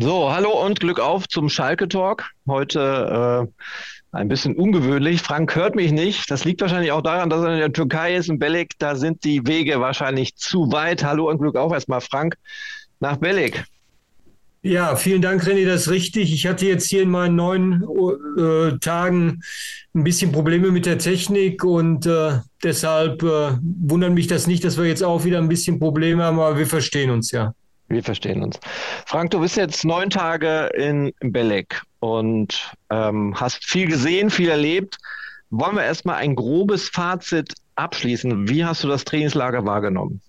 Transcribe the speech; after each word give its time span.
So, 0.00 0.30
hallo 0.30 0.64
und 0.64 0.80
Glück 0.80 1.00
auf 1.00 1.26
zum 1.28 1.48
Schalke 1.48 1.88
Talk. 1.88 2.30
Heute 2.46 3.48
äh, 3.48 4.16
ein 4.16 4.28
bisschen 4.28 4.54
ungewöhnlich. 4.54 5.22
Frank 5.22 5.56
hört 5.56 5.74
mich 5.74 5.92
nicht. 5.92 6.30
Das 6.30 6.44
liegt 6.44 6.60
wahrscheinlich 6.60 6.92
auch 6.92 7.02
daran, 7.02 7.30
dass 7.30 7.42
er 7.42 7.54
in 7.54 7.58
der 7.58 7.72
Türkei 7.72 8.14
ist, 8.14 8.28
in 8.28 8.38
Belek. 8.38 8.72
Da 8.78 8.94
sind 8.94 9.24
die 9.24 9.46
Wege 9.46 9.80
wahrscheinlich 9.80 10.36
zu 10.36 10.70
weit. 10.70 11.02
Hallo 11.02 11.28
und 11.28 11.38
Glück 11.38 11.56
auf 11.56 11.72
erstmal, 11.72 12.00
Frank, 12.00 12.36
nach 13.00 13.16
Belek. 13.16 13.64
Ja, 14.62 14.94
vielen 14.94 15.22
Dank, 15.22 15.42
René, 15.44 15.64
das 15.64 15.82
ist 15.82 15.90
richtig. 15.90 16.32
Ich 16.32 16.46
hatte 16.46 16.66
jetzt 16.66 16.88
hier 16.88 17.02
in 17.02 17.10
meinen 17.10 17.34
neun 17.36 17.84
äh, 18.36 18.78
Tagen 18.78 19.40
ein 19.94 20.04
bisschen 20.04 20.30
Probleme 20.32 20.70
mit 20.70 20.86
der 20.86 20.98
Technik 20.98 21.64
und 21.64 22.06
äh, 22.06 22.38
deshalb 22.62 23.22
äh, 23.22 23.56
wundert 23.62 24.12
mich 24.12 24.26
das 24.26 24.46
nicht, 24.46 24.64
dass 24.64 24.76
wir 24.76 24.84
jetzt 24.84 25.02
auch 25.02 25.24
wieder 25.24 25.38
ein 25.38 25.48
bisschen 25.48 25.78
Probleme 25.78 26.24
haben, 26.24 26.38
aber 26.38 26.58
wir 26.58 26.66
verstehen 26.66 27.10
uns 27.10 27.30
ja. 27.32 27.54
Wir 27.88 28.02
verstehen 28.02 28.42
uns. 28.42 28.60
Frank, 29.06 29.30
du 29.30 29.40
bist 29.40 29.56
jetzt 29.56 29.84
neun 29.84 30.10
Tage 30.10 30.70
in 30.74 31.12
Belek 31.20 31.82
und 32.00 32.72
ähm, 32.90 33.34
hast 33.34 33.64
viel 33.64 33.88
gesehen, 33.88 34.30
viel 34.30 34.50
erlebt. 34.50 34.98
Wollen 35.50 35.76
wir 35.76 35.84
erstmal 35.84 36.16
ein 36.16 36.34
grobes 36.34 36.90
Fazit 36.90 37.54
abschließen? 37.76 38.48
Wie 38.48 38.64
hast 38.64 38.84
du 38.84 38.88
das 38.88 39.04
Trainingslager 39.04 39.64
wahrgenommen? 39.64 40.20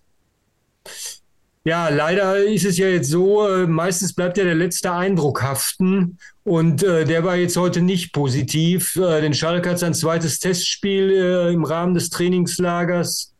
Ja, 1.66 1.90
leider 1.90 2.38
ist 2.38 2.64
es 2.64 2.77
ja 2.77 2.88
jetzt 2.88 3.09
so, 3.09 3.45
äh, 3.45 3.67
meistens 3.67 4.14
bleibt 4.16 4.38
ja 4.38 4.45
der 4.45 4.55
letzte 4.55 4.94
Eindruck 4.94 5.44
haften 5.44 6.17
und 6.45 6.81
äh, 6.84 7.03
der 7.03 7.26
war 7.26 7.36
jetzt 7.36 7.58
heute 7.58 7.81
nicht 7.81 8.14
positiv. 8.14 8.95
Äh, 8.95 9.20
den 9.20 9.34
Schalke 9.34 9.70
hat 9.70 9.80
sein 9.80 9.94
zweites 9.94 10.39
Testspiel 10.39 11.12
äh, 11.12 11.53
im 11.53 11.66
Rahmen 11.66 11.94
des 11.94 12.09
Trainingslagers 12.09 13.34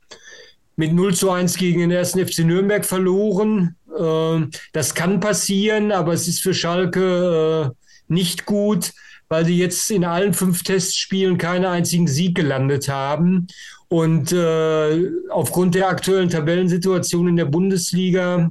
mit 0.80 0.94
0 0.94 1.14
zu 1.14 1.30
1 1.30 1.58
gegen 1.58 1.82
den 1.82 1.92
ersten 1.92 2.26
FC 2.26 2.40
Nürnberg 2.40 2.86
verloren. 2.86 3.76
Ähm, 4.00 4.50
das 4.72 4.96
kann 4.96 5.20
passieren, 5.20 5.92
aber 5.92 6.14
es 6.14 6.26
ist 6.30 6.42
für 6.42 6.54
Schalke 6.54 7.74
äh, 7.76 7.86
nicht 8.08 8.46
gut, 8.46 8.94
weil 9.28 9.46
sie 9.46 9.58
jetzt 9.58 9.92
in 9.92 10.06
allen 10.06 10.34
fünf 10.34 10.64
Testspielen 10.64 11.38
keinen 11.38 11.66
einzigen 11.66 12.08
Sieg 12.08 12.34
gelandet 12.34 12.88
haben. 12.88 13.48
Und 13.90 14.32
äh, 14.32 15.10
aufgrund 15.30 15.76
der 15.76 15.90
aktuellen 15.90 16.30
Tabellensituation 16.30 17.28
in 17.28 17.36
der 17.36 17.46
Bundesliga 17.46 18.50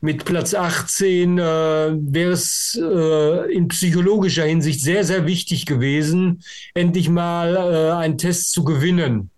mit 0.00 0.24
Platz 0.24 0.54
18 0.54 1.38
äh, 1.38 1.42
wäre 1.42 2.32
es 2.32 2.74
in 2.74 3.68
psychologischer 3.68 4.46
Hinsicht 4.46 4.80
sehr, 4.80 5.04
sehr 5.04 5.26
wichtig 5.26 5.64
gewesen, 5.66 6.42
endlich 6.74 7.08
mal 7.08 7.56
einen 7.92 8.18
Test 8.18 8.50
zu 8.50 8.64
gewinnen. 8.64 9.30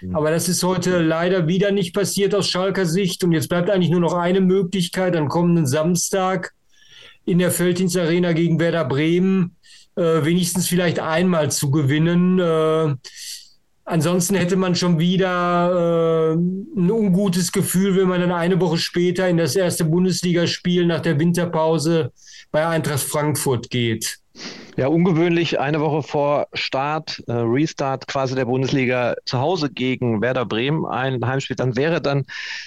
Mhm. 0.00 0.16
Aber 0.16 0.30
das 0.30 0.48
ist 0.48 0.62
heute 0.62 1.00
leider 1.00 1.46
wieder 1.46 1.72
nicht 1.72 1.94
passiert 1.94 2.34
aus 2.34 2.48
Schalker 2.48 2.86
Sicht. 2.86 3.24
Und 3.24 3.32
jetzt 3.32 3.48
bleibt 3.48 3.70
eigentlich 3.70 3.90
nur 3.90 4.00
noch 4.00 4.14
eine 4.14 4.40
Möglichkeit 4.40 5.16
am 5.16 5.28
kommenden 5.28 5.66
Samstag 5.66 6.52
in 7.24 7.38
der 7.38 7.50
Felddienst 7.50 7.96
Arena 7.96 8.32
gegen 8.32 8.60
Werder 8.60 8.84
Bremen 8.84 9.56
äh, 9.96 10.24
wenigstens 10.24 10.68
vielleicht 10.68 11.00
einmal 11.00 11.50
zu 11.50 11.70
gewinnen. 11.70 12.38
Äh, 12.38 12.94
ansonsten 13.86 14.34
hätte 14.34 14.56
man 14.56 14.74
schon 14.74 14.98
wieder 14.98 16.32
äh, 16.32 16.34
ein 16.34 16.90
ungutes 16.90 17.50
Gefühl, 17.52 17.96
wenn 17.96 18.08
man 18.08 18.20
dann 18.20 18.32
eine 18.32 18.60
Woche 18.60 18.76
später 18.78 19.28
in 19.28 19.38
das 19.38 19.56
erste 19.56 19.84
Bundesligaspiel 19.84 20.84
nach 20.84 21.00
der 21.00 21.18
Winterpause 21.18 22.12
bei 22.50 22.66
Eintracht 22.66 23.00
Frankfurt 23.00 23.70
geht. 23.70 24.18
Ja, 24.76 24.88
ungewöhnlich, 24.88 25.58
eine 25.58 25.80
Woche 25.80 26.02
vor 26.02 26.48
Start, 26.52 27.22
äh, 27.26 27.32
Restart 27.32 28.06
quasi 28.06 28.34
der 28.34 28.44
Bundesliga 28.44 29.14
zu 29.24 29.38
Hause 29.38 29.70
gegen 29.70 30.20
Werder 30.20 30.44
Bremen 30.44 30.84
ein 30.84 31.24
Heimspiel, 31.26 31.56
dann 31.56 31.76
wäre 31.76 32.02
dann, 32.02 32.26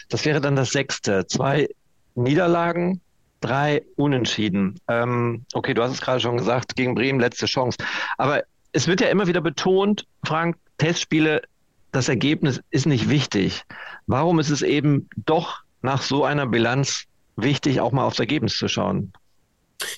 das 0.09 0.25
wäre 0.25 0.41
dann 0.41 0.55
das 0.55 0.71
sechste. 0.71 1.27
Zwei 1.27 1.69
Niederlagen, 2.15 3.01
drei 3.41 3.83
Unentschieden. 3.95 4.79
Ähm, 4.87 5.45
okay, 5.53 5.75
du 5.75 5.83
hast 5.83 5.91
es 5.91 6.01
gerade 6.01 6.19
schon 6.19 6.37
gesagt, 6.37 6.75
gegen 6.75 6.95
Bremen 6.95 7.19
letzte 7.19 7.45
Chance. 7.45 7.77
Aber 8.17 8.41
es 8.71 8.87
wird 8.87 9.01
ja 9.01 9.09
immer 9.09 9.27
wieder 9.27 9.41
betont, 9.41 10.07
Frank, 10.23 10.57
Testspiele, 10.79 11.43
das 11.91 12.09
Ergebnis 12.09 12.59
ist 12.71 12.87
nicht 12.87 13.09
wichtig. 13.09 13.63
Warum 14.07 14.39
ist 14.39 14.49
es 14.49 14.63
eben 14.63 15.07
doch 15.25 15.61
nach 15.81 16.01
so 16.01 16.25
einer 16.25 16.47
Bilanz 16.47 17.05
wichtig, 17.35 17.79
auch 17.79 17.91
mal 17.91 18.05
aufs 18.05 18.19
Ergebnis 18.19 18.57
zu 18.57 18.67
schauen? 18.67 19.13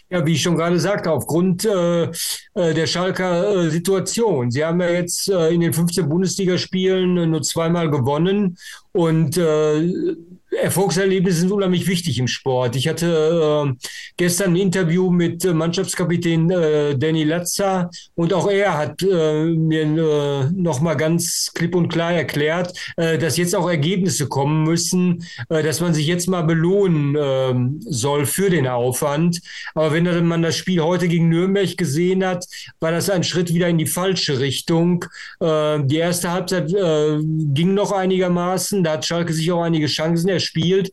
Ja, 0.09 0.25
wie 0.25 0.33
ich 0.33 0.41
schon 0.41 0.57
gerade 0.57 0.79
sagte, 0.79 1.11
aufgrund 1.11 1.66
äh, 1.66 2.03
äh, 2.03 2.09
der 2.53 2.85
Schalker 2.85 3.66
äh, 3.66 3.69
Situation. 3.69 4.51
Sie 4.51 4.63
haben 4.63 4.79
ja 4.79 4.89
jetzt 4.89 5.28
äh, 5.29 5.50
in 5.50 5.61
den 5.61 5.73
15 5.73 6.07
Bundesligaspielen 6.07 7.29
nur 7.29 7.41
zweimal 7.41 7.89
gewonnen 7.89 8.57
und 8.91 9.38
äh, 9.38 10.16
Erfolgserlebnisse 10.51 11.41
sind 11.41 11.51
unheimlich 11.51 11.88
wichtig 11.88 12.19
im 12.19 12.28
Sport. 12.28 12.75
Ich 12.75 12.88
hatte 12.88 13.67
äh, 13.67 13.88
gestern 14.17 14.51
ein 14.51 14.57
Interview 14.57 15.09
mit 15.09 15.45
äh, 15.45 15.53
Mannschaftskapitän 15.53 16.50
äh, 16.51 16.97
Danny 16.97 17.23
Latzer 17.23 17.89
und 18.16 18.34
auch 18.34 18.50
er 18.50 18.78
hat 18.78 19.01
äh, 19.01 19.45
mir 19.45 19.84
äh, 19.84 20.51
nochmal 20.53 20.97
ganz 20.97 21.51
klipp 21.53 21.73
und 21.73 21.88
klar 21.88 22.13
erklärt, 22.13 22.78
äh, 22.97 23.17
dass 23.17 23.38
jetzt 23.38 23.56
auch 23.56 23.69
Ergebnisse 23.69 24.28
kommen 24.28 24.63
müssen, 24.63 25.25
äh, 25.50 25.63
dass 25.63 25.79
man 25.79 25.94
sich 25.94 26.06
jetzt 26.06 26.28
mal 26.28 26.41
belohnen 26.41 27.16
äh, 27.16 27.79
soll 27.89 28.25
für 28.25 28.50
den 28.50 28.68
Aufwand. 28.68 29.41
Aber 29.73 29.94
wenn 29.94 30.28
man 30.28 30.41
das 30.41 30.57
Spiel 30.57 30.81
heute 30.81 31.07
gegen 31.07 31.29
Nürnberg 31.29 31.78
gesehen 31.78 32.25
hat, 32.25 32.45
war 32.79 32.91
das 32.91 33.09
ein 33.09 33.23
Schritt 33.23 33.53
wieder 33.53 33.69
in 33.69 33.78
die 33.78 33.85
falsche 33.85 34.39
Richtung. 34.39 35.06
Äh, 35.39 35.79
die 35.83 35.97
erste 35.97 36.31
Halbzeit 36.31 36.73
äh, 36.73 37.19
ging 37.22 37.73
noch 37.73 37.94
einigermaßen, 37.94 38.83
da 38.83 38.94
hat 38.94 39.06
Schalke 39.06 39.33
sich 39.33 39.50
auch 39.51 39.62
einige 39.62 39.88
Chancen 39.88 40.29
gespielt. 40.41 40.91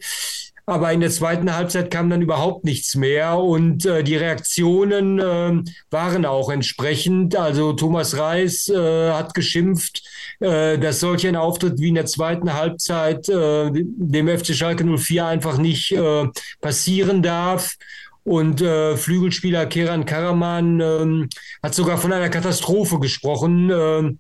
Aber 0.66 0.92
in 0.92 1.00
der 1.00 1.09
zweiten 1.09 1.54
Halbzeit 1.54 1.91
kam 1.91 2.10
dann 2.10 2.20
überhaupt 2.20 2.64
nichts 2.64 2.94
mehr 2.94 3.38
und 3.38 3.86
äh, 3.86 4.04
die 4.04 4.16
Reaktionen 4.16 5.19
äh, 5.19 5.62
waren 5.91 6.26
auch 6.26 6.50
entsprechend. 6.50 7.36
Also 7.36 7.72
Thomas 7.72 8.19
Reis 8.19 8.69
äh, 8.69 9.10
hat 9.12 9.32
geschimpft, 9.32 10.03
äh, 10.41 10.76
dass 10.76 11.00
solch 11.00 11.26
ein 11.26 11.37
Auftritt 11.37 11.81
wie 11.81 11.88
in 11.88 11.94
der 11.94 12.04
zweiten 12.04 12.53
Halbzeit 12.53 13.31
äh, 13.31 13.70
dem 13.72 14.28
FC 14.28 14.54
Schalke 14.54 14.84
04 14.84 15.25
einfach 15.25 15.56
nicht 15.56 15.91
äh, 15.92 16.26
passieren 16.60 17.22
darf. 17.22 17.76
Und 18.25 18.60
äh, 18.60 18.98
Flügelspieler 18.98 19.64
Keran 19.64 20.04
Karaman 20.04 20.81
äh, 20.81 21.28
hat 21.62 21.75
sogar 21.75 21.97
von 21.97 22.12
einer 22.12 22.28
Katastrophe 22.28 22.98
gesprochen. 23.00 23.70
Äh, 23.70 24.16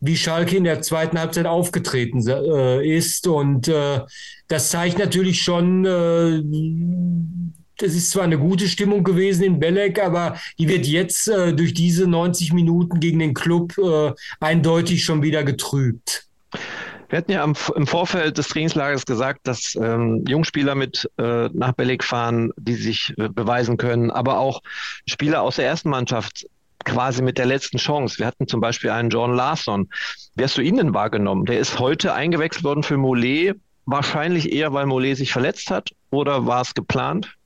wie 0.00 0.16
Schalke 0.16 0.56
in 0.56 0.64
der 0.64 0.82
zweiten 0.82 1.18
Halbzeit 1.18 1.46
aufgetreten 1.46 2.26
äh, 2.26 2.86
ist. 2.86 3.26
Und 3.26 3.68
äh, 3.68 4.00
das 4.48 4.70
zeigt 4.70 4.98
natürlich 4.98 5.42
schon, 5.42 5.84
äh, 5.84 6.42
das 7.78 7.94
ist 7.94 8.10
zwar 8.10 8.24
eine 8.24 8.38
gute 8.38 8.68
Stimmung 8.68 9.04
gewesen 9.04 9.44
in 9.44 9.58
Belek, 9.58 10.02
aber 10.02 10.38
die 10.58 10.68
wird 10.68 10.86
jetzt 10.86 11.28
äh, 11.28 11.52
durch 11.52 11.74
diese 11.74 12.06
90 12.06 12.52
Minuten 12.52 13.00
gegen 13.00 13.18
den 13.18 13.34
Club 13.34 13.76
äh, 13.78 14.12
eindeutig 14.40 15.04
schon 15.04 15.22
wieder 15.22 15.44
getrübt. 15.44 16.26
Wir 17.08 17.18
hatten 17.18 17.32
ja 17.32 17.42
am, 17.42 17.54
im 17.76 17.86
Vorfeld 17.86 18.36
des 18.38 18.48
Trainingslagers 18.48 19.06
gesagt, 19.06 19.40
dass 19.44 19.78
ähm, 19.80 20.24
Jungspieler 20.26 20.74
mit 20.74 21.08
äh, 21.18 21.48
nach 21.52 21.72
Belek 21.72 22.02
fahren, 22.02 22.50
die 22.56 22.74
sich 22.74 23.14
äh, 23.16 23.28
beweisen 23.28 23.76
können, 23.76 24.10
aber 24.10 24.38
auch 24.38 24.60
Spieler 25.06 25.42
aus 25.42 25.56
der 25.56 25.66
ersten 25.66 25.90
Mannschaft 25.90 26.46
quasi 26.84 27.22
mit 27.22 27.38
der 27.38 27.46
letzten 27.46 27.78
Chance. 27.78 28.18
Wir 28.18 28.26
hatten 28.26 28.46
zum 28.46 28.60
Beispiel 28.60 28.90
einen 28.90 29.10
John 29.10 29.34
Larson. 29.34 29.88
Wie 30.34 30.44
hast 30.44 30.56
du 30.56 30.62
ihn 30.62 30.76
denn 30.76 30.94
wahrgenommen? 30.94 31.44
Der 31.46 31.58
ist 31.58 31.78
heute 31.78 32.14
eingewechselt 32.14 32.64
worden 32.64 32.82
für 32.82 32.96
Mollet. 32.96 33.56
Wahrscheinlich 33.86 34.52
eher, 34.52 34.72
weil 34.72 34.86
Mollet 34.86 35.16
sich 35.16 35.32
verletzt 35.32 35.70
hat 35.70 35.90
oder 36.10 36.46
war 36.46 36.62
es 36.62 36.74
geplant? 36.74 37.36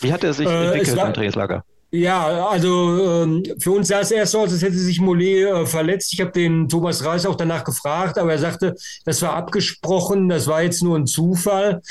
Wie 0.00 0.12
hat 0.12 0.24
er 0.24 0.32
sich 0.32 0.48
äh, 0.48 0.66
entwickelt 0.66 0.96
war, 0.96 1.06
im 1.06 1.14
Trainingslager? 1.14 1.64
Ja, 1.92 2.46
also 2.46 3.24
ähm, 3.24 3.42
für 3.58 3.72
uns 3.72 3.88
sah 3.88 3.98
es 3.98 4.12
erst 4.12 4.30
so 4.30 4.38
aus, 4.38 4.52
als 4.52 4.62
hätte 4.62 4.78
sich 4.78 5.00
Mollet 5.00 5.48
äh, 5.48 5.66
verletzt. 5.66 6.12
Ich 6.12 6.20
habe 6.20 6.30
den 6.30 6.68
Thomas 6.68 7.04
Reis 7.04 7.26
auch 7.26 7.34
danach 7.34 7.64
gefragt, 7.64 8.16
aber 8.16 8.30
er 8.30 8.38
sagte, 8.38 8.76
das 9.04 9.20
war 9.22 9.32
abgesprochen, 9.32 10.28
das 10.28 10.46
war 10.46 10.62
jetzt 10.62 10.84
nur 10.84 10.96
ein 10.96 11.08
Zufall. 11.08 11.82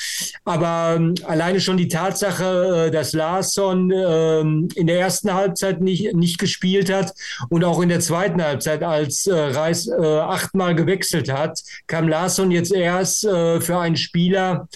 Aber 0.45 0.95
ähm, 0.95 1.15
alleine 1.25 1.59
schon 1.59 1.75
die 1.75 1.89
Tatsache, 1.89 2.85
äh, 2.87 2.91
dass 2.91 3.11
Larsson 3.11 3.91
äh, 3.91 4.39
in 4.39 4.87
der 4.87 5.01
ersten 5.01 5.33
Halbzeit 5.33 5.81
nicht, 5.81 6.13
nicht 6.13 6.39
gespielt 6.39 6.89
hat 6.89 7.13
und 7.49 7.65
auch 7.65 7.81
in 7.81 7.89
der 7.89 7.99
zweiten 7.99 8.41
Halbzeit, 8.41 8.83
als 8.83 9.27
äh, 9.27 9.33
Reis 9.33 9.87
äh, 9.87 10.01
achtmal 10.01 10.75
gewechselt 10.75 11.29
hat, 11.29 11.59
kam 11.87 12.07
Larsson 12.07 12.51
jetzt 12.51 12.71
erst 12.71 13.25
äh, 13.25 13.59
für 13.59 13.77
einen 13.79 13.97
Spieler, 13.97 14.69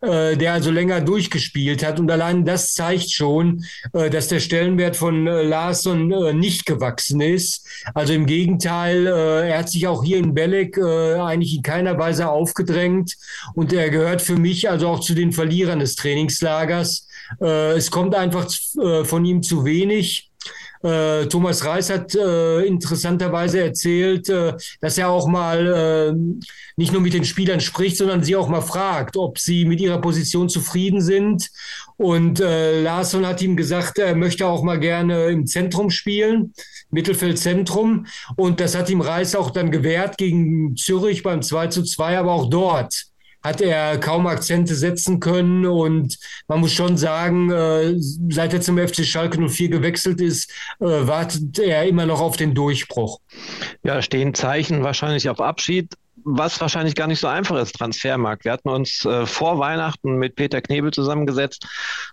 äh, 0.00 0.36
der 0.36 0.52
also 0.52 0.70
länger 0.70 1.00
durchgespielt 1.00 1.84
hat. 1.84 2.00
Und 2.00 2.10
allein 2.10 2.44
das 2.44 2.72
zeigt 2.74 3.10
schon, 3.10 3.64
äh, 3.92 4.10
dass 4.10 4.28
der 4.28 4.40
Stellenwert 4.40 4.96
von 4.96 5.26
äh, 5.26 5.42
Larsson 5.42 6.12
äh, 6.12 6.32
nicht 6.32 6.66
gewachsen 6.66 7.20
ist. 7.20 7.66
Also 7.94 8.12
im 8.12 8.26
Gegenteil, 8.26 9.06
äh, 9.06 9.50
er 9.50 9.58
hat 9.58 9.70
sich 9.70 9.86
auch 9.86 10.04
hier 10.04 10.18
in 10.18 10.34
Belek 10.34 10.76
äh, 10.76 11.14
eigentlich 11.14 11.56
in 11.56 11.62
keiner 11.62 11.98
Weise 11.98 12.28
aufgedrängt. 12.28 13.16
Und 13.54 13.72
er 13.72 13.90
gehört 13.90 14.22
für 14.22 14.36
mich 14.36 14.70
also 14.70 14.88
auch 14.88 15.00
zu 15.00 15.14
den 15.14 15.32
Verlierern 15.32 15.80
des 15.80 15.96
Trainingslagers. 15.96 17.06
es 17.38 17.90
kommt 17.90 18.14
einfach 18.14 18.48
von 19.04 19.24
ihm 19.24 19.42
zu 19.42 19.64
wenig. 19.64 20.29
Äh, 20.82 21.26
Thomas 21.26 21.64
Reis 21.64 21.90
hat 21.90 22.14
äh, 22.14 22.62
interessanterweise 22.62 23.60
erzählt, 23.60 24.28
äh, 24.30 24.54
dass 24.80 24.96
er 24.96 25.10
auch 25.10 25.28
mal 25.28 25.66
äh, 25.66 26.40
nicht 26.76 26.92
nur 26.92 27.02
mit 27.02 27.12
den 27.12 27.24
Spielern 27.24 27.60
spricht, 27.60 27.98
sondern 27.98 28.24
sie 28.24 28.34
auch 28.34 28.48
mal 28.48 28.62
fragt, 28.62 29.16
ob 29.18 29.38
sie 29.38 29.66
mit 29.66 29.80
ihrer 29.80 30.00
Position 30.00 30.48
zufrieden 30.48 31.02
sind. 31.02 31.50
Und 31.98 32.40
äh, 32.40 32.80
Larsson 32.80 33.26
hat 33.26 33.42
ihm 33.42 33.56
gesagt, 33.56 33.98
er 33.98 34.14
möchte 34.14 34.46
auch 34.46 34.62
mal 34.62 34.80
gerne 34.80 35.26
im 35.26 35.46
Zentrum 35.46 35.90
spielen, 35.90 36.54
Mittelfeldzentrum. 36.90 38.06
Und 38.36 38.60
das 38.60 38.74
hat 38.74 38.88
ihm 38.88 39.02
Reis 39.02 39.34
auch 39.34 39.50
dann 39.50 39.70
gewährt 39.70 40.16
gegen 40.16 40.76
Zürich 40.76 41.22
beim 41.22 41.42
2 41.42 41.66
zu 41.66 41.82
2, 41.82 42.18
aber 42.18 42.32
auch 42.32 42.48
dort 42.48 43.09
hat 43.42 43.60
er 43.60 43.98
kaum 43.98 44.26
Akzente 44.26 44.74
setzen 44.74 45.20
können 45.20 45.66
und 45.66 46.18
man 46.48 46.60
muss 46.60 46.72
schon 46.72 46.96
sagen, 46.96 47.50
äh, 47.50 47.94
seit 47.98 48.52
er 48.52 48.60
zum 48.60 48.78
FC 48.78 49.04
Schalke 49.04 49.40
04 49.40 49.68
gewechselt 49.68 50.20
ist, 50.20 50.50
äh, 50.80 50.84
wartet 50.84 51.58
er 51.58 51.86
immer 51.86 52.06
noch 52.06 52.20
auf 52.20 52.36
den 52.36 52.54
Durchbruch. 52.54 53.18
Ja, 53.82 54.02
stehen 54.02 54.34
Zeichen 54.34 54.82
wahrscheinlich 54.82 55.28
auf 55.28 55.40
Abschied 55.40 55.94
was 56.24 56.60
wahrscheinlich 56.60 56.94
gar 56.94 57.06
nicht 57.06 57.20
so 57.20 57.28
einfach 57.28 57.56
ist, 57.56 57.76
Transfermarkt. 57.76 58.44
Wir 58.44 58.52
hatten 58.52 58.68
uns 58.68 59.04
äh, 59.04 59.26
vor 59.26 59.58
Weihnachten 59.58 60.16
mit 60.16 60.36
Peter 60.36 60.60
Knebel 60.60 60.90
zusammengesetzt 60.92 61.66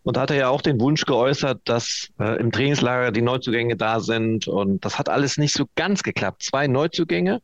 und 0.04 0.18
da 0.18 0.22
hat 0.22 0.32
er 0.32 0.38
ja 0.38 0.50
auch 0.50 0.62
den 0.62 0.80
Wunsch 0.80 1.06
geäußert, 1.06 1.62
dass 1.66 2.10
äh, 2.20 2.40
im 2.40 2.52
Trainingslager 2.52 3.12
die 3.12 3.22
Neuzugänge 3.22 3.76
da 3.76 4.00
sind 4.00 4.48
und 4.48 4.84
das 4.86 4.98
hat 5.00 5.10
alles 5.10 5.38
nicht 5.38 5.54
so 5.54 5.66
ganz 5.76 6.04
geklappt. 6.04 6.44
Zwei 6.44 6.68
Neuzugänge, 6.68 7.42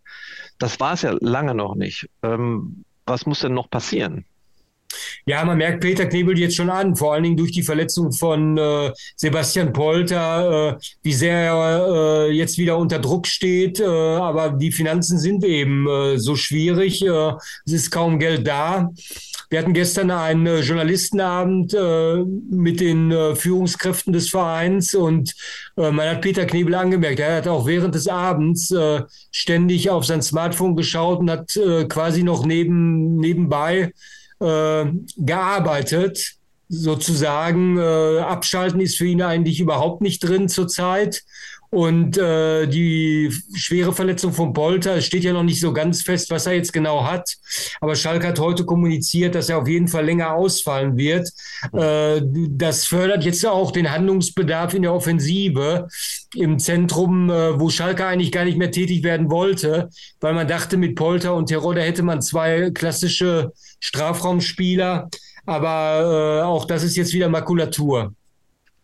das 0.60 0.80
war 0.80 0.94
es 0.94 1.02
ja 1.02 1.16
lange 1.20 1.56
noch 1.56 1.76
nicht. 1.76 2.10
Ähm, 2.22 2.86
was 3.06 3.26
muss 3.26 3.40
denn 3.40 3.54
noch 3.54 3.70
passieren? 3.70 4.26
Ja, 5.26 5.44
man 5.46 5.58
merkt 5.58 5.82
Peter 5.82 6.06
Knebel 6.06 6.38
jetzt 6.38 6.56
schon 6.56 6.70
an, 6.70 6.96
vor 6.96 7.14
allen 7.14 7.24
Dingen 7.24 7.38
durch 7.38 7.52
die 7.52 7.64
Verletzung 7.64 8.12
von 8.12 8.58
äh, 8.58 8.92
Sebastian 9.16 9.74
Polter, 9.74 10.78
äh, 10.78 10.84
wie 11.02 11.14
sehr 11.14 11.38
er 11.38 12.28
äh, 12.28 12.32
jetzt 12.32 12.58
wieder 12.58 12.78
unter 12.78 13.00
Druck 13.00 13.28
steht. 13.28 13.80
Äh, 13.80 13.86
aber 13.86 14.50
die 14.50 14.72
Finanzen 14.72 15.18
sind 15.18 15.44
eben 15.44 15.88
äh, 15.88 16.18
so 16.18 16.36
schwierig. 16.36 17.04
Äh, 17.04 17.32
es 17.66 17.74
ist 17.74 17.92
kaum 17.92 18.20
Geld 18.20 18.46
da. 18.46 18.92
Wir 19.54 19.60
hatten 19.60 19.74
gestern 19.74 20.10
einen 20.10 20.64
Journalistenabend 20.64 21.78
mit 22.50 22.80
den 22.80 23.36
Führungskräften 23.36 24.12
des 24.12 24.30
Vereins 24.30 24.96
und 24.96 25.36
man 25.76 26.00
hat 26.00 26.22
Peter 26.22 26.48
Knebel 26.48 26.74
angemerkt, 26.74 27.20
er 27.20 27.36
hat 27.36 27.48
auch 27.48 27.68
während 27.68 27.94
des 27.94 28.08
Abends 28.08 28.74
ständig 29.30 29.92
auf 29.92 30.06
sein 30.06 30.24
Smartphone 30.24 30.76
geschaut 30.76 31.20
und 31.20 31.30
hat 31.30 31.54
quasi 31.88 32.24
noch 32.24 32.48
neben, 32.48 33.18
nebenbei 33.18 33.94
äh, 34.44 34.86
gearbeitet. 35.18 36.36
Sozusagen 36.74 37.78
äh, 37.78 38.20
abschalten 38.20 38.82
ist 38.82 38.98
für 38.98 39.06
ihn 39.06 39.22
eigentlich 39.22 39.60
überhaupt 39.60 40.02
nicht 40.02 40.20
drin 40.20 40.50
zurzeit. 40.50 41.24
Und 41.74 42.20
äh, 42.20 42.68
die 42.68 43.34
schwere 43.56 43.94
Verletzung 43.94 44.32
von 44.32 44.54
Polter, 44.54 44.98
es 44.98 45.06
steht 45.06 45.24
ja 45.24 45.34
noch 45.34 45.42
nicht 45.42 45.60
so 45.60 45.74
ganz 45.74 46.04
fest, 46.04 46.30
was 46.30 46.46
er 46.46 46.54
jetzt 46.54 46.72
genau 46.72 47.04
hat. 47.04 47.36
Aber 47.82 47.96
Schalke 47.96 48.28
hat 48.28 48.40
heute 48.40 48.64
kommuniziert, 48.64 49.34
dass 49.34 49.50
er 49.50 49.58
auf 49.58 49.68
jeden 49.68 49.88
Fall 49.88 50.06
länger 50.06 50.36
ausfallen 50.36 50.98
wird. 50.98 51.28
Äh, 51.74 52.22
das 52.50 52.86
fördert 52.86 53.24
jetzt 53.24 53.44
auch 53.44 53.72
den 53.72 53.92
Handlungsbedarf 53.92 54.76
in 54.76 54.84
der 54.84 54.94
Offensive 54.94 55.88
im 56.36 56.60
Zentrum, 56.60 57.32
äh, 57.32 57.60
wo 57.60 57.70
Schalke 57.70 58.06
eigentlich 58.06 58.32
gar 58.32 58.46
nicht 58.46 58.60
mehr 58.60 58.70
tätig 58.70 59.02
werden 59.02 59.32
wollte, 59.32 59.90
weil 60.22 60.36
man 60.36 60.48
dachte, 60.48 60.78
mit 60.78 60.96
Polter 60.96 61.34
und 61.34 61.48
Terodde 61.48 61.82
hätte 61.82 62.04
man 62.04 62.22
zwei 62.22 62.70
klassische 62.70 63.52
Strafraumspieler. 63.80 65.10
Aber 65.46 66.40
äh, 66.40 66.44
auch 66.44 66.66
das 66.66 66.84
ist 66.84 66.96
jetzt 66.96 67.14
wieder 67.14 67.30
Makulatur. 67.30 68.14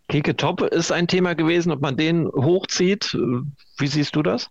Keke 0.10 0.36
Top 0.36 0.62
ist 0.62 0.92
ein 0.92 1.08
Thema 1.08 1.36
gewesen, 1.36 1.72
ob 1.72 1.82
man 1.82 1.96
den 1.96 2.28
hochzieht. 2.28 3.16
Wie 3.78 3.88
siehst 3.88 4.16
du 4.16 4.24
das? 4.24 4.50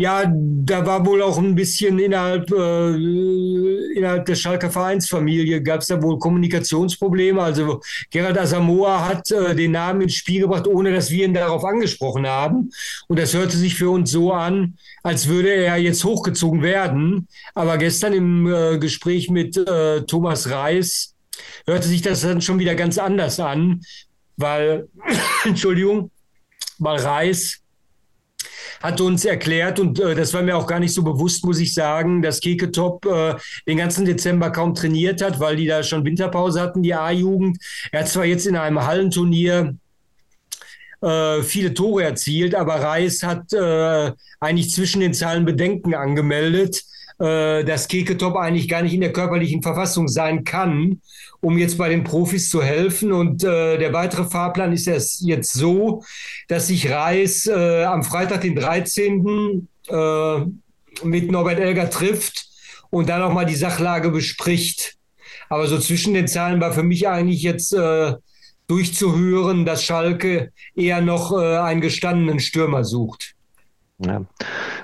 Ja, 0.00 0.24
da 0.32 0.86
war 0.86 1.04
wohl 1.04 1.20
auch 1.20 1.36
ein 1.36 1.54
bisschen 1.54 1.98
innerhalb, 1.98 2.50
äh, 2.52 2.94
innerhalb 3.94 4.24
der 4.24 4.34
Schalker 4.34 4.70
Vereinsfamilie 4.70 5.62
gab 5.62 5.82
es 5.82 5.88
da 5.88 6.02
wohl 6.02 6.18
Kommunikationsprobleme. 6.18 7.42
Also 7.42 7.82
Gerald 8.10 8.38
Asamoah 8.38 9.06
hat 9.06 9.30
äh, 9.30 9.54
den 9.54 9.72
Namen 9.72 10.00
ins 10.00 10.14
Spiel 10.14 10.40
gebracht, 10.40 10.66
ohne 10.66 10.94
dass 10.94 11.10
wir 11.10 11.26
ihn 11.26 11.34
darauf 11.34 11.66
angesprochen 11.66 12.26
haben. 12.26 12.70
Und 13.08 13.18
das 13.18 13.34
hörte 13.34 13.58
sich 13.58 13.74
für 13.74 13.90
uns 13.90 14.10
so 14.10 14.32
an, 14.32 14.78
als 15.02 15.28
würde 15.28 15.50
er 15.50 15.76
jetzt 15.76 16.02
hochgezogen 16.02 16.62
werden. 16.62 17.28
Aber 17.54 17.76
gestern 17.76 18.14
im 18.14 18.46
äh, 18.46 18.78
Gespräch 18.78 19.28
mit 19.28 19.58
äh, 19.58 20.00
Thomas 20.06 20.48
Reis 20.48 21.14
hörte 21.66 21.88
sich 21.88 22.00
das 22.00 22.22
dann 22.22 22.40
schon 22.40 22.58
wieder 22.58 22.74
ganz 22.74 22.96
anders 22.96 23.38
an, 23.38 23.82
weil, 24.38 24.88
Entschuldigung, 25.44 26.10
weil 26.78 27.00
Reis 27.00 27.60
hat 28.82 29.00
uns 29.00 29.24
erklärt, 29.24 29.78
und 29.78 30.00
äh, 30.00 30.14
das 30.14 30.32
war 30.32 30.42
mir 30.42 30.56
auch 30.56 30.66
gar 30.66 30.80
nicht 30.80 30.94
so 30.94 31.02
bewusst, 31.02 31.44
muss 31.44 31.60
ich 31.60 31.74
sagen, 31.74 32.22
dass 32.22 32.40
Keketop 32.40 33.06
äh, 33.06 33.34
den 33.66 33.78
ganzen 33.78 34.04
Dezember 34.04 34.50
kaum 34.50 34.74
trainiert 34.74 35.22
hat, 35.22 35.38
weil 35.38 35.56
die 35.56 35.66
da 35.66 35.82
schon 35.82 36.04
Winterpause 36.04 36.60
hatten, 36.60 36.82
die 36.82 36.94
A-Jugend. 36.94 37.58
Er 37.92 38.00
hat 38.00 38.08
zwar 38.08 38.24
jetzt 38.24 38.46
in 38.46 38.56
einem 38.56 38.84
Hallenturnier 38.84 39.76
äh, 41.02 41.42
viele 41.42 41.74
Tore 41.74 42.04
erzielt, 42.04 42.54
aber 42.54 42.76
Reis 42.76 43.22
hat 43.22 43.52
äh, 43.52 44.12
eigentlich 44.40 44.70
zwischen 44.70 45.00
den 45.00 45.14
Zahlen 45.14 45.44
Bedenken 45.44 45.94
angemeldet, 45.94 46.82
äh, 47.20 47.64
dass 47.64 47.88
Keketop 47.88 48.36
eigentlich 48.36 48.68
gar 48.68 48.82
nicht 48.82 48.94
in 48.94 49.00
der 49.00 49.12
körperlichen 49.12 49.62
Verfassung 49.62 50.08
sein 50.08 50.44
kann 50.44 51.00
um 51.40 51.56
jetzt 51.56 51.78
bei 51.78 51.88
den 51.88 52.04
Profis 52.04 52.50
zu 52.50 52.62
helfen. 52.62 53.12
Und 53.12 53.42
äh, 53.42 53.78
der 53.78 53.92
weitere 53.92 54.24
Fahrplan 54.24 54.72
ist 54.72 54.86
jetzt 54.86 55.52
so, 55.52 56.04
dass 56.48 56.68
sich 56.68 56.90
Reis 56.90 57.46
äh, 57.46 57.84
am 57.84 58.02
Freitag, 58.02 58.42
den 58.42 58.56
13. 58.56 59.68
Äh, 59.88 60.40
mit 61.02 61.30
Norbert 61.30 61.58
Elger 61.58 61.88
trifft 61.88 62.46
und 62.90 63.08
dann 63.08 63.22
auch 63.22 63.32
mal 63.32 63.46
die 63.46 63.54
Sachlage 63.54 64.10
bespricht. 64.10 64.96
Aber 65.48 65.66
so 65.66 65.78
zwischen 65.78 66.14
den 66.14 66.28
Zahlen 66.28 66.60
war 66.60 66.72
für 66.72 66.82
mich 66.82 67.08
eigentlich 67.08 67.42
jetzt 67.42 67.72
äh, 67.72 68.14
durchzuhören, 68.66 69.64
dass 69.64 69.82
Schalke 69.82 70.52
eher 70.76 71.00
noch 71.00 71.32
äh, 71.32 71.56
einen 71.56 71.80
gestandenen 71.80 72.38
Stürmer 72.38 72.84
sucht. 72.84 73.34
Ja. 74.04 74.22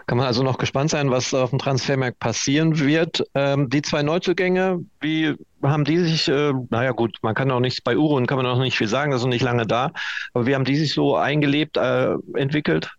Kann 0.06 0.18
man 0.18 0.26
also 0.26 0.42
noch 0.42 0.58
gespannt 0.58 0.90
sein, 0.90 1.10
was 1.10 1.32
auf 1.32 1.50
dem 1.50 1.58
Transfermarkt 1.58 2.18
passieren 2.18 2.78
wird. 2.78 3.24
Ähm, 3.34 3.70
die 3.70 3.80
zwei 3.80 4.02
Neuzugänge, 4.02 4.84
wie 5.00 5.34
haben 5.62 5.84
die 5.84 5.98
sich, 5.98 6.28
äh, 6.28 6.52
naja 6.70 6.92
gut, 6.92 7.16
man 7.22 7.34
kann 7.34 7.50
auch 7.50 7.60
nicht, 7.60 7.82
bei 7.82 7.96
Urun 7.96 8.26
kann 8.26 8.36
man 8.36 8.46
auch 8.46 8.58
nicht 8.58 8.76
viel 8.76 8.88
sagen, 8.88 9.10
das 9.10 9.20
ist 9.20 9.24
noch 9.24 9.32
nicht 9.32 9.42
lange 9.42 9.66
da, 9.66 9.92
aber 10.34 10.46
wie 10.46 10.54
haben 10.54 10.64
die 10.64 10.76
sich 10.76 10.92
so 10.92 11.16
eingelebt, 11.16 11.76
äh, 11.76 12.14
entwickelt? 12.34 12.90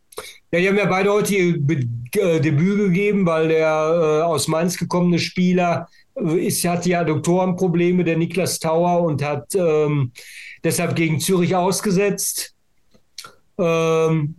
Ja, 0.51 0.59
die 0.59 0.67
haben 0.67 0.77
ja 0.77 0.85
beide 0.85 1.11
heute 1.11 1.35
ihr 1.35 1.55
äh, 1.55 2.39
Debüt 2.39 2.77
gegeben, 2.77 3.25
weil 3.25 3.49
der 3.49 3.67
äh, 3.67 4.23
aus 4.23 4.47
Mainz 4.47 4.77
gekommene 4.77 5.19
Spieler 5.19 5.87
äh, 6.15 6.47
ist, 6.47 6.65
hat 6.65 6.85
ja 6.85 7.03
Doktorenprobleme, 7.03 8.03
der 8.03 8.17
Niklas 8.17 8.59
Tauer, 8.59 9.03
und 9.03 9.23
hat 9.23 9.53
ähm, 9.53 10.11
deshalb 10.63 10.95
gegen 10.95 11.19
Zürich 11.19 11.55
ausgesetzt. 11.55 12.55
Ähm, 13.59 14.35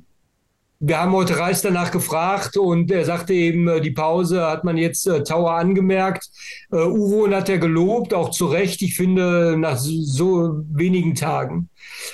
wir 0.80 1.00
haben 1.00 1.12
heute 1.12 1.38
Reis 1.38 1.60
danach 1.60 1.90
gefragt 1.90 2.56
und 2.56 2.90
er 2.90 3.04
sagte 3.04 3.34
eben, 3.34 3.66
äh, 3.66 3.80
die 3.80 3.90
Pause 3.90 4.46
hat 4.46 4.62
man 4.62 4.76
jetzt 4.76 5.06
äh, 5.06 5.24
Tower 5.24 5.52
angemerkt. 5.52 6.28
Äh, 6.70 6.76
Uron 6.76 7.34
hat 7.34 7.48
er 7.48 7.58
gelobt, 7.58 8.14
auch 8.14 8.30
zu 8.30 8.46
Recht. 8.46 8.80
Ich 8.82 8.94
finde, 8.94 9.56
nach 9.58 9.76
so 9.76 10.62
wenigen 10.70 11.14
Tagen 11.16 11.68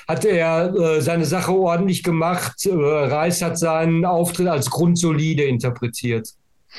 hat 0.09 0.25
er 0.25 0.75
äh, 0.75 1.01
seine 1.03 1.27
Sache 1.27 1.53
ordentlich 1.53 2.03
gemacht. 2.03 2.65
Äh, 2.65 2.73
Reis 2.73 3.43
hat 3.43 3.59
seinen 3.59 4.07
Auftritt 4.07 4.49
als 4.49 4.71
grundsolide 4.71 5.45
interpretiert 5.45 6.31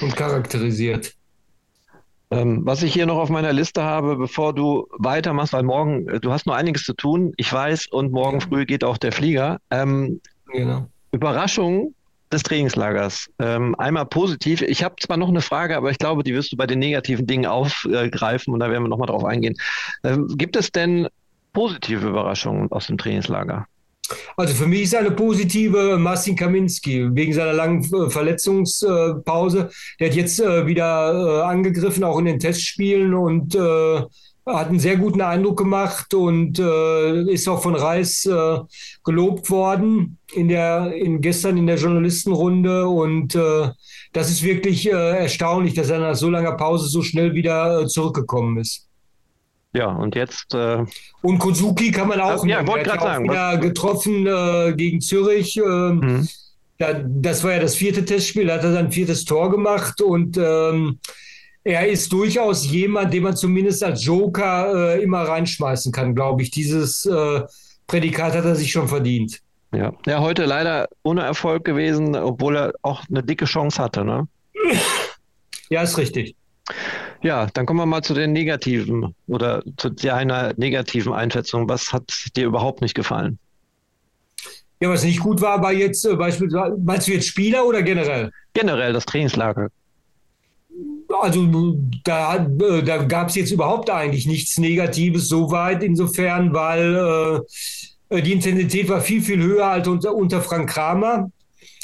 und 0.01 0.15
charakterisiert. 0.15 1.13
Ähm, 2.31 2.61
was 2.65 2.81
ich 2.81 2.93
hier 2.93 3.05
noch 3.05 3.17
auf 3.17 3.29
meiner 3.29 3.53
Liste 3.53 3.83
habe, 3.83 4.15
bevor 4.15 4.55
du 4.55 4.87
weitermachst, 4.97 5.53
weil 5.53 5.61
morgen, 5.61 6.07
äh, 6.09 6.19
du 6.19 6.31
hast 6.31 6.47
nur 6.47 6.55
einiges 6.55 6.83
zu 6.83 6.93
tun, 6.93 7.33
ich 7.37 7.53
weiß, 7.53 7.87
und 7.91 8.11
morgen 8.11 8.41
früh 8.41 8.65
geht 8.65 8.83
auch 8.83 8.97
der 8.97 9.11
Flieger. 9.11 9.59
Ähm, 9.69 10.19
genau. 10.51 10.87
Überraschung 11.15 11.93
des 12.31 12.43
Trainingslagers. 12.43 13.29
Ähm, 13.39 13.75
einmal 13.75 14.05
positiv. 14.05 14.61
Ich 14.61 14.83
habe 14.83 14.95
zwar 14.99 15.17
noch 15.17 15.29
eine 15.29 15.41
Frage, 15.41 15.77
aber 15.77 15.91
ich 15.91 15.97
glaube, 15.97 16.23
die 16.23 16.33
wirst 16.33 16.51
du 16.51 16.57
bei 16.57 16.67
den 16.67 16.79
negativen 16.79 17.25
Dingen 17.25 17.45
aufgreifen 17.45 18.53
und 18.53 18.59
da 18.59 18.69
werden 18.69 18.83
wir 18.83 18.89
nochmal 18.89 19.07
drauf 19.07 19.23
eingehen. 19.23 19.55
Ähm, 20.03 20.27
gibt 20.37 20.55
es 20.55 20.71
denn 20.71 21.07
positive 21.53 22.07
Überraschungen 22.07 22.71
aus 22.71 22.87
dem 22.87 22.97
Trainingslager? 22.97 23.65
Also 24.37 24.53
für 24.53 24.67
mich 24.67 24.83
ist 24.83 24.95
eine 24.95 25.11
positive 25.11 25.97
Marcin 25.97 26.35
Kaminski 26.35 27.15
wegen 27.15 27.33
seiner 27.33 27.53
langen 27.53 27.83
äh, 27.83 28.09
Verletzungspause. 28.09 29.69
Der 29.99 30.09
hat 30.09 30.15
jetzt 30.15 30.39
äh, 30.39 30.67
wieder 30.67 31.13
äh, 31.13 31.41
angegriffen, 31.43 32.03
auch 32.03 32.19
in 32.19 32.25
den 32.25 32.39
Testspielen 32.39 33.13
und 33.13 33.55
hat 34.45 34.69
einen 34.69 34.79
sehr 34.79 34.97
guten 34.97 35.21
Eindruck 35.21 35.57
gemacht 35.57 36.13
und 36.13 36.59
äh, 36.59 37.21
ist 37.31 37.47
auch 37.47 37.63
von 37.63 37.75
Reis 37.75 38.25
äh, 38.25 38.59
gelobt 39.03 39.49
worden 39.49 40.19
in 40.33 40.49
der 40.49 40.93
in 40.93 41.21
gestern 41.21 41.57
in 41.57 41.65
der 41.65 41.77
Journalistenrunde 41.77 42.87
und 42.87 43.33
äh, 43.33 43.69
das 44.13 44.29
ist 44.29 44.43
wirklich 44.43 44.87
äh, 44.87 44.91
erstaunlich, 44.91 45.73
dass 45.73 45.89
er 45.89 45.99
nach 45.99 46.15
so 46.15 46.29
langer 46.29 46.53
Pause 46.53 46.87
so 46.87 47.01
schnell 47.01 47.33
wieder 47.33 47.81
äh, 47.81 47.87
zurückgekommen 47.87 48.59
ist. 48.59 48.87
Ja, 49.73 49.87
und 49.87 50.15
jetzt. 50.15 50.53
Äh, 50.53 50.85
und 51.21 51.39
Kozuki 51.39 51.91
kann 51.91 52.07
man 52.07 52.21
auch. 52.21 52.45
Ja, 52.45 52.65
wollte 52.65 52.89
gerade 52.89 53.03
sagen. 53.03 53.23
Wieder 53.25 53.53
was, 53.55 53.61
getroffen 53.61 54.77
gegen 54.77 55.01
Zürich. 55.01 55.57
Äh, 55.57 55.61
mhm. 55.61 56.27
da, 56.77 56.93
das 56.93 57.43
war 57.43 57.53
ja 57.53 57.59
das 57.59 57.75
vierte 57.75 58.05
Testspiel, 58.05 58.45
da 58.45 58.53
hat 58.53 58.63
er 58.63 58.73
sein 58.73 58.91
viertes 58.91 59.25
Tor 59.25 59.49
gemacht 59.49 60.01
und 60.01 60.37
ähm, 60.37 60.99
er 61.65 61.87
ist 61.87 62.13
durchaus 62.13 62.65
jemand, 62.69 63.11
den 63.11 63.23
man 63.23 63.35
zumindest 63.35 63.83
als 63.83 64.05
Joker 64.05 64.95
äh, 64.95 65.03
immer 65.03 65.21
reinschmeißen 65.23 65.91
kann, 65.91 66.13
glaube 66.13 66.43
ich. 66.43 66.51
Dieses 66.51 67.05
äh, 67.05 67.41
Prädikat 67.87 68.35
hat 68.35 68.45
er 68.45 68.55
sich 68.55 68.71
schon 68.71 68.87
verdient. 68.87 69.41
Ja. 69.73 69.91
ja, 70.05 70.21
heute 70.21 70.45
leider 70.45 70.87
ohne 71.03 71.23
Erfolg 71.23 71.65
gewesen, 71.65 72.15
obwohl 72.15 72.55
er 72.55 72.73
auch 72.83 73.03
eine 73.09 73.23
dicke 73.23 73.45
Chance 73.45 73.81
hatte. 73.81 74.05
Ne? 74.05 74.27
Ja, 75.67 75.81
ist 75.81 75.97
richtig. 75.97 76.35
Ja, 77.23 77.47
dann 77.55 77.65
kommen 77.65 77.79
wir 77.79 77.87
mal 77.87 78.03
zu 78.03 78.13
den 78.13 78.33
negativen 78.33 79.15
oder 79.25 79.63
zu 79.77 79.89
deiner 79.89 80.53
negativen 80.57 81.11
Einschätzung. 81.11 81.67
Was 81.67 81.91
hat 81.91 82.03
dir 82.35 82.45
überhaupt 82.45 82.83
nicht 82.83 82.93
gefallen? 82.93 83.39
Ja, 84.79 84.89
was 84.89 85.03
nicht 85.03 85.21
gut 85.21 85.41
war, 85.41 85.63
war 85.63 85.73
jetzt 85.73 86.05
äh, 86.05 86.15
beispielsweise, 86.15 86.77
meinst 86.77 87.07
du 87.07 87.13
jetzt 87.13 87.25
Spieler 87.25 87.65
oder 87.65 87.81
generell? 87.81 88.29
Generell 88.53 88.93
das 88.93 89.07
Trainingslager. 89.07 89.69
Also 91.21 91.77
da, 92.03 92.35
äh, 92.35 92.83
da 92.83 93.03
gab 93.03 93.29
es 93.29 93.35
jetzt 93.35 93.51
überhaupt 93.51 93.89
eigentlich 93.89 94.27
nichts 94.27 94.57
Negatives 94.57 95.27
soweit, 95.27 95.83
insofern, 95.83 96.53
weil 96.53 97.41
äh, 98.09 98.21
die 98.21 98.33
Intensität 98.33 98.89
war 98.89 99.01
viel, 99.01 99.21
viel 99.21 99.41
höher 99.41 99.67
als 99.67 99.87
unter, 99.87 100.13
unter 100.15 100.41
Frank 100.41 100.69
Kramer. 100.69 101.31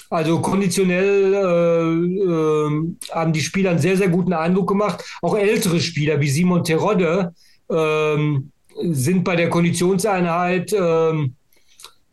Also 0.09 0.39
konditionell 0.39 1.33
äh, 1.33 2.23
äh, 2.23 3.15
haben 3.15 3.31
die 3.31 3.41
Spieler 3.41 3.71
einen 3.71 3.79
sehr, 3.79 3.95
sehr 3.95 4.09
guten 4.09 4.33
Eindruck 4.33 4.67
gemacht. 4.67 5.03
Auch 5.21 5.37
ältere 5.37 5.79
Spieler 5.79 6.19
wie 6.19 6.29
Simon 6.29 6.65
Terodde 6.65 7.33
äh, 7.69 8.17
sind 8.83 9.23
bei 9.23 9.35
der 9.37 9.49
Konditionseinheit 9.49 10.73
äh, 10.73 11.29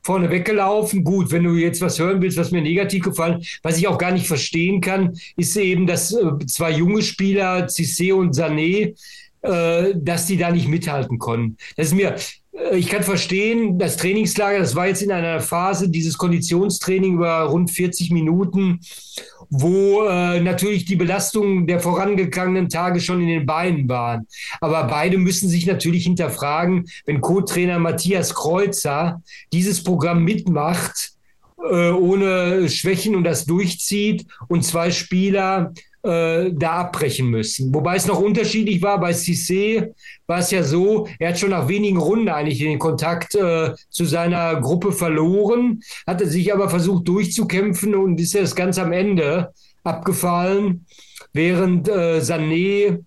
vorne 0.08 0.30
weggelaufen. 0.30 1.04
Gut, 1.04 1.30
wenn 1.32 1.44
du 1.44 1.54
jetzt 1.54 1.82
was 1.82 1.98
hören 1.98 2.22
willst, 2.22 2.38
was 2.38 2.50
mir 2.50 2.62
negativ 2.62 3.04
gefallen, 3.04 3.44
was 3.62 3.76
ich 3.76 3.86
auch 3.86 3.98
gar 3.98 4.10
nicht 4.10 4.26
verstehen 4.26 4.80
kann, 4.80 5.12
ist 5.36 5.54
eben, 5.54 5.86
dass 5.86 6.14
äh, 6.14 6.46
zwei 6.46 6.70
junge 6.70 7.02
Spieler, 7.02 7.66
Cissé 7.66 8.14
und 8.14 8.34
Sané, 8.34 8.94
äh, 9.42 9.92
dass 9.94 10.24
die 10.24 10.38
da 10.38 10.50
nicht 10.50 10.66
mithalten 10.66 11.18
konnten. 11.18 11.58
Das 11.76 11.88
ist 11.88 11.94
mir, 11.94 12.14
äh, 12.52 12.78
ich 12.78 12.88
kann 12.88 13.02
verstehen, 13.02 13.78
das 13.78 13.98
Trainingslager, 13.98 14.60
das 14.60 14.74
war 14.74 14.86
jetzt 14.86 15.02
in 15.02 15.12
einer 15.12 15.40
Phase, 15.40 15.90
dieses 15.90 16.16
Konditionstraining 16.16 17.16
über 17.16 17.42
rund 17.42 17.70
40 17.70 18.10
Minuten, 18.10 18.80
wo 19.50 20.04
äh, 20.04 20.40
natürlich 20.40 20.84
die 20.84 20.96
Belastungen 20.96 21.66
der 21.66 21.80
vorangegangenen 21.80 22.68
Tage 22.68 23.00
schon 23.00 23.20
in 23.20 23.28
den 23.28 23.46
Beinen 23.46 23.88
waren. 23.88 24.26
Aber 24.60 24.84
beide 24.84 25.18
müssen 25.18 25.48
sich 25.48 25.66
natürlich 25.66 26.04
hinterfragen, 26.04 26.86
wenn 27.06 27.20
Co-Trainer 27.20 27.78
Matthias 27.78 28.34
Kreuzer 28.34 29.22
dieses 29.52 29.82
Programm 29.82 30.24
mitmacht, 30.24 31.12
äh, 31.58 31.90
ohne 31.90 32.68
Schwächen 32.68 33.16
und 33.16 33.24
das 33.24 33.44
durchzieht 33.44 34.26
und 34.48 34.64
zwei 34.64 34.90
Spieler 34.90 35.72
äh, 36.02 36.50
da 36.52 36.72
abbrechen 36.72 37.28
müssen. 37.28 37.74
Wobei 37.74 37.96
es 37.96 38.06
noch 38.06 38.20
unterschiedlich 38.20 38.80
war. 38.82 39.00
Bei 39.00 39.10
Cissé 39.10 39.92
war 40.26 40.38
es 40.38 40.50
ja 40.50 40.62
so, 40.62 41.08
er 41.18 41.30
hat 41.30 41.38
schon 41.38 41.50
nach 41.50 41.68
wenigen 41.68 41.98
Runden 41.98 42.28
eigentlich 42.28 42.58
den 42.58 42.78
Kontakt 42.78 43.34
äh, 43.34 43.72
zu 43.90 44.04
seiner 44.04 44.60
Gruppe 44.60 44.92
verloren, 44.92 45.80
hatte 46.06 46.28
sich 46.28 46.52
aber 46.52 46.68
versucht 46.68 47.08
durchzukämpfen 47.08 47.94
und 47.94 48.20
ist 48.20 48.34
erst 48.34 48.56
ganz 48.56 48.78
am 48.78 48.92
Ende 48.92 49.52
abgefallen, 49.84 50.86
während 51.32 51.88
äh, 51.88 52.18
Sané 52.20 53.04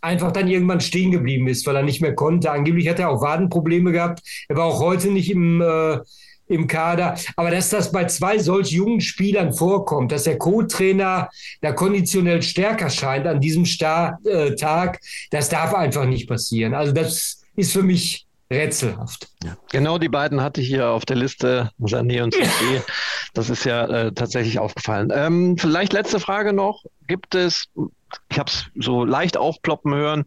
einfach 0.00 0.30
dann 0.30 0.48
irgendwann 0.48 0.80
stehen 0.80 1.10
geblieben 1.10 1.48
ist, 1.48 1.66
weil 1.66 1.76
er 1.76 1.82
nicht 1.82 2.00
mehr 2.00 2.14
konnte. 2.14 2.50
Angeblich 2.50 2.88
hat 2.88 3.00
er 3.00 3.10
auch 3.10 3.22
Wadenprobleme 3.22 3.92
gehabt. 3.92 4.20
Er 4.48 4.56
war 4.56 4.66
auch 4.66 4.80
heute 4.80 5.08
nicht 5.08 5.30
im 5.30 5.60
äh, 5.60 5.98
im 6.48 6.66
Kader. 6.66 7.16
Aber 7.36 7.50
dass 7.50 7.70
das 7.70 7.90
bei 7.92 8.04
zwei 8.06 8.38
solch 8.38 8.70
jungen 8.70 9.00
Spielern 9.00 9.52
vorkommt, 9.52 10.12
dass 10.12 10.24
der 10.24 10.38
Co-Trainer 10.38 11.28
da 11.60 11.72
konditionell 11.72 12.42
stärker 12.42 12.90
scheint 12.90 13.26
an 13.26 13.40
diesem 13.40 13.64
Star 13.64 14.18
äh, 14.24 14.54
Tag, 14.54 15.00
das 15.30 15.48
darf 15.48 15.74
einfach 15.74 16.06
nicht 16.06 16.28
passieren. 16.28 16.74
Also 16.74 16.92
das 16.92 17.42
ist 17.56 17.72
für 17.72 17.82
mich 17.82 18.26
rätselhaft. 18.50 19.28
Ja, 19.42 19.56
genau 19.70 19.98
die 19.98 20.08
beiden 20.08 20.40
hatte 20.40 20.60
ich 20.60 20.68
hier 20.68 20.88
auf 20.88 21.04
der 21.04 21.16
Liste, 21.16 21.70
Sané 21.80 22.22
und 22.22 22.34
Cissé. 22.34 22.82
Das 23.34 23.50
ist 23.50 23.64
ja 23.64 23.86
äh, 23.86 24.12
tatsächlich 24.12 24.58
aufgefallen. 24.58 25.12
Ähm, 25.14 25.56
vielleicht 25.58 25.92
letzte 25.92 26.20
Frage 26.20 26.52
noch. 26.52 26.84
Gibt 27.08 27.34
es, 27.34 27.66
ich 28.30 28.38
habe 28.38 28.50
es 28.50 28.66
so 28.76 29.04
leicht 29.04 29.36
aufploppen 29.36 29.94
hören, 29.94 30.24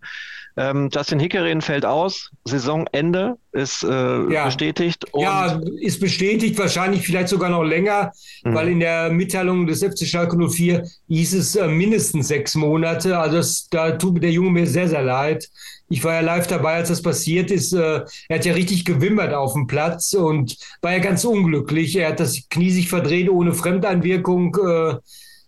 ähm, 0.59 0.89
Justin 0.91 1.19
Hickerin 1.19 1.61
fällt 1.61 1.85
aus, 1.85 2.31
Saisonende 2.43 3.37
ist 3.53 3.81
äh, 3.83 4.33
ja. 4.33 4.45
bestätigt. 4.45 5.05
ja, 5.15 5.61
ist 5.79 6.01
bestätigt, 6.01 6.59
wahrscheinlich 6.59 7.05
vielleicht 7.05 7.29
sogar 7.29 7.49
noch 7.49 7.63
länger, 7.63 8.11
mhm. 8.43 8.55
weil 8.55 8.67
in 8.67 8.81
der 8.81 9.09
Mitteilung 9.09 9.67
des 9.67 9.81
FC 9.81 10.05
Schalke 10.05 10.35
04 10.35 10.85
hieß 11.07 11.33
es 11.35 11.55
äh, 11.55 11.67
mindestens 11.67 12.27
sechs 12.27 12.55
Monate. 12.55 13.17
Also 13.17 13.37
das, 13.37 13.67
da 13.69 13.91
tut 13.91 14.21
der 14.21 14.31
Junge 14.31 14.51
mir 14.51 14.67
sehr, 14.67 14.89
sehr 14.89 15.03
leid. 15.03 15.47
Ich 15.87 16.03
war 16.03 16.15
ja 16.15 16.19
live 16.19 16.47
dabei, 16.47 16.75
als 16.75 16.89
das 16.89 17.01
passiert 17.01 17.51
ist. 17.51 17.71
Äh, 17.71 18.01
er 18.27 18.37
hat 18.37 18.45
ja 18.45 18.53
richtig 18.53 18.83
gewimmert 18.83 19.33
auf 19.33 19.53
dem 19.53 19.65
Platz 19.65 20.13
und 20.13 20.57
war 20.81 20.91
ja 20.91 20.99
ganz 20.99 21.23
unglücklich. 21.23 21.95
Er 21.95 22.09
hat 22.09 22.19
das 22.19 22.49
Knie 22.49 22.71
sich 22.71 22.89
verdreht 22.89 23.29
ohne 23.29 23.53
Fremdeinwirkung. 23.53 24.57
Äh, 24.57 24.95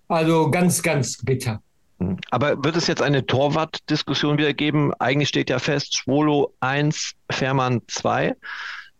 also 0.07 0.49
ganz, 0.49 0.81
ganz 0.81 1.17
bitter. 1.17 1.61
Aber 2.29 2.63
wird 2.63 2.75
es 2.75 2.87
jetzt 2.87 3.01
eine 3.01 3.25
Torwart-Diskussion 3.25 4.37
wieder 4.37 4.53
geben? 4.53 4.93
Eigentlich 4.99 5.29
steht 5.29 5.49
ja 5.49 5.59
fest, 5.59 5.97
Schwolo 5.97 6.53
1, 6.59 7.13
Fährmann 7.31 7.81
2. 7.87 8.35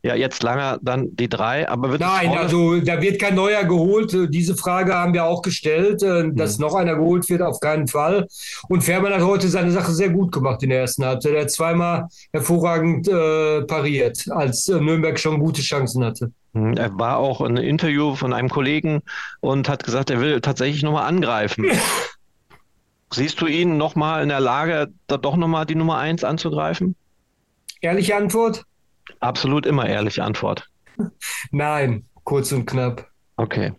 Ja, 0.03 0.15
jetzt 0.15 0.41
langer 0.41 0.79
dann 0.81 1.15
die 1.15 1.29
drei, 1.29 1.69
aber 1.69 1.91
wird 1.91 2.01
Nein, 2.01 2.35
also 2.35 2.79
da 2.79 2.99
wird 2.99 3.21
kein 3.21 3.35
neuer 3.35 3.63
geholt. 3.65 4.17
Diese 4.33 4.57
Frage 4.57 4.95
haben 4.95 5.13
wir 5.13 5.25
auch 5.25 5.43
gestellt, 5.43 6.01
äh, 6.01 6.31
dass 6.33 6.57
mhm. 6.57 6.65
noch 6.65 6.73
einer 6.73 6.95
geholt 6.95 7.29
wird, 7.29 7.43
auf 7.43 7.59
keinen 7.59 7.87
Fall. 7.87 8.27
Und 8.67 8.83
Fährmann 8.83 9.13
hat 9.13 9.21
heute 9.21 9.47
seine 9.47 9.71
Sache 9.71 9.91
sehr 9.91 10.09
gut 10.09 10.31
gemacht 10.31 10.63
in 10.63 10.71
der 10.71 10.79
ersten 10.79 11.05
Halbzeit. 11.05 11.33
Er 11.33 11.41
hat 11.41 11.51
zweimal 11.51 12.07
hervorragend 12.33 13.07
äh, 13.07 13.61
pariert, 13.61 14.25
als 14.31 14.67
äh, 14.69 14.79
Nürnberg 14.79 15.19
schon 15.19 15.39
gute 15.39 15.61
Chancen 15.61 16.03
hatte. 16.03 16.31
Mhm, 16.53 16.73
er 16.73 16.97
war 16.97 17.17
auch 17.17 17.41
in 17.41 17.57
einem 17.57 17.67
Interview 17.67 18.15
von 18.15 18.33
einem 18.33 18.49
Kollegen 18.49 19.01
und 19.39 19.69
hat 19.69 19.83
gesagt, 19.83 20.09
er 20.09 20.19
will 20.19 20.41
tatsächlich 20.41 20.81
nochmal 20.81 21.07
angreifen. 21.07 21.65
Siehst 23.13 23.41
du 23.41 23.47
ihn 23.47 23.77
nochmal 23.77 24.23
in 24.23 24.29
der 24.29 24.39
Lage, 24.39 24.93
da 25.07 25.17
doch 25.17 25.35
nochmal 25.35 25.65
die 25.65 25.75
Nummer 25.75 25.97
eins 25.97 26.23
anzugreifen? 26.23 26.95
Ehrliche 27.81 28.15
Antwort? 28.15 28.63
Absolut 29.19 29.65
immer 29.65 29.87
ehrliche 29.87 30.23
Antwort. 30.23 30.69
Nein, 31.51 32.05
kurz 32.23 32.51
und 32.51 32.65
knapp. 32.65 33.09
Okay. 33.35 33.73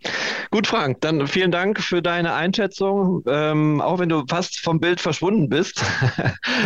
Gut, 0.52 0.66
Frank, 0.66 1.00
dann 1.00 1.26
vielen 1.26 1.50
Dank 1.50 1.80
für 1.80 2.02
deine 2.02 2.34
Einschätzung, 2.34 3.22
ähm, 3.26 3.80
auch 3.80 3.98
wenn 3.98 4.10
du 4.10 4.22
fast 4.28 4.60
vom 4.60 4.80
Bild 4.80 5.00
verschwunden 5.00 5.48
bist. 5.48 5.82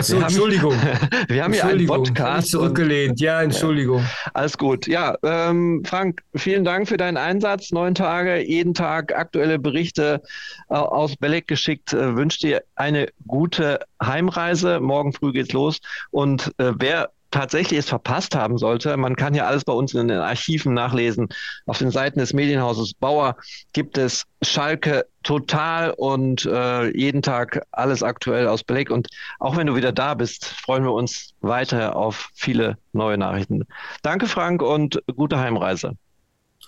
So, 0.01 0.19
Entschuldigung. 0.19 0.75
wir 1.29 1.45
haben 1.45 1.53
hier 1.53 1.65
einen 1.65 1.87
Podcast. 1.87 2.51
zurückgelehnt, 2.51 3.13
und, 3.13 3.21
ja, 3.21 3.43
Entschuldigung. 3.43 4.01
Ja, 4.01 4.31
alles 4.35 4.59
gut. 4.59 4.89
Ja, 4.89 5.17
ähm, 5.23 5.83
Frank, 5.87 6.23
vielen 6.35 6.65
Dank 6.65 6.89
für 6.89 6.97
deinen 6.97 7.17
Einsatz. 7.17 7.71
Neun 7.71 7.95
Tage, 7.95 8.45
jeden 8.45 8.75
Tag 8.75 9.15
aktuelle 9.15 9.61
Berichte 9.61 10.21
äh, 10.69 10.75
aus 10.75 11.17
Belek 11.17 11.47
geschickt. 11.47 11.93
Äh, 11.93 12.17
wünsche 12.17 12.41
dir 12.41 12.65
eine 12.75 13.07
gute 13.29 13.79
Heimreise. 14.03 14.81
Morgen 14.81 15.13
früh 15.13 15.31
geht's 15.33 15.53
los. 15.53 15.79
Und 16.11 16.53
äh, 16.59 16.73
wer 16.77 17.11
tatsächlich 17.37 17.79
es 17.79 17.89
verpasst 17.89 18.35
haben 18.35 18.57
sollte, 18.57 18.97
man 18.97 19.15
kann 19.15 19.35
ja 19.35 19.47
alles 19.47 19.65
bei 19.65 19.73
uns 19.73 19.93
in 19.93 20.09
den 20.09 20.19
Archiven 20.19 20.73
nachlesen. 20.73 21.29
Auf 21.67 21.79
den 21.79 21.91
Seiten 21.91 22.19
des 22.19 22.33
Medienhauses 22.33 22.95
Bauer 22.95 23.37
gibt 23.75 23.99
es 23.99 24.25
Schalke 24.43 25.07
total 25.23 25.91
und 25.91 26.47
äh, 26.47 26.97
jeden 26.97 27.21
Tag 27.21 27.63
alles 27.73 28.03
aktuell 28.03 28.49
aus 28.49 28.65
Blick. 28.65 28.91
Und 28.91 29.09
auch 29.39 29.57
wenn 29.57 29.67
du 29.67 29.77
wieder 29.77 29.93
da 29.93 30.15
bist, 30.15 30.47
freuen 30.47 30.85
wir 30.85 30.93
uns 30.93 31.35
weiter 31.43 31.95
auf 31.97 32.31
viele 32.35 32.79
neue 32.93 33.19
Nachrichten. 33.19 33.65
Danke, 34.03 34.29
Frank, 34.29 34.63
und 34.63 35.03
gute 35.15 35.39
Heimreise. 35.39 35.93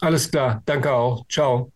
Alles 0.00 0.30
klar. 0.30 0.62
Danke 0.66 0.92
auch. 0.92 1.26
Ciao. 1.28 1.72